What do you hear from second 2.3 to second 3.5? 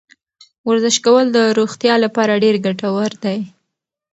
ډېر ګټور دی.